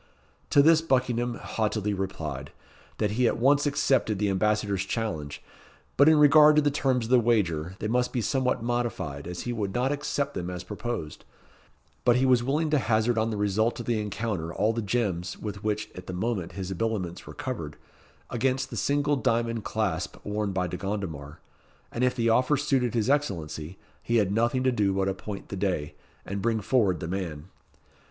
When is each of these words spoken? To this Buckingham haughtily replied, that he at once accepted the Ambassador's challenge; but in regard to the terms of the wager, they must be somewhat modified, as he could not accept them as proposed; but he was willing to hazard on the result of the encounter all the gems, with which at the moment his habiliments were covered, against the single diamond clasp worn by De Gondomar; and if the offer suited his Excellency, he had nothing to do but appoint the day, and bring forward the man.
To 0.49 0.63
this 0.63 0.81
Buckingham 0.81 1.35
haughtily 1.35 1.93
replied, 1.93 2.51
that 2.97 3.11
he 3.11 3.27
at 3.27 3.37
once 3.37 3.67
accepted 3.67 4.17
the 4.17 4.31
Ambassador's 4.31 4.83
challenge; 4.83 5.43
but 5.95 6.09
in 6.09 6.17
regard 6.17 6.55
to 6.55 6.61
the 6.63 6.71
terms 6.71 7.05
of 7.05 7.11
the 7.11 7.19
wager, 7.19 7.75
they 7.77 7.87
must 7.87 8.11
be 8.11 8.19
somewhat 8.19 8.63
modified, 8.63 9.27
as 9.27 9.41
he 9.41 9.53
could 9.53 9.75
not 9.75 9.91
accept 9.91 10.33
them 10.33 10.49
as 10.49 10.63
proposed; 10.63 11.23
but 12.03 12.15
he 12.15 12.25
was 12.25 12.41
willing 12.43 12.71
to 12.71 12.79
hazard 12.79 13.19
on 13.19 13.29
the 13.29 13.37
result 13.37 13.79
of 13.79 13.85
the 13.85 14.01
encounter 14.01 14.51
all 14.51 14.73
the 14.73 14.81
gems, 14.81 15.37
with 15.37 15.63
which 15.63 15.87
at 15.93 16.07
the 16.07 16.13
moment 16.13 16.53
his 16.53 16.69
habiliments 16.69 17.27
were 17.27 17.35
covered, 17.35 17.77
against 18.31 18.71
the 18.71 18.77
single 18.77 19.15
diamond 19.15 19.63
clasp 19.63 20.17
worn 20.25 20.51
by 20.51 20.65
De 20.65 20.77
Gondomar; 20.77 21.41
and 21.91 22.03
if 22.03 22.15
the 22.15 22.27
offer 22.27 22.57
suited 22.57 22.95
his 22.95 23.07
Excellency, 23.07 23.77
he 24.01 24.15
had 24.15 24.31
nothing 24.31 24.63
to 24.63 24.71
do 24.71 24.93
but 24.93 25.07
appoint 25.07 25.49
the 25.49 25.55
day, 25.55 25.93
and 26.25 26.41
bring 26.41 26.59
forward 26.59 27.01
the 27.01 27.07
man. 27.07 27.49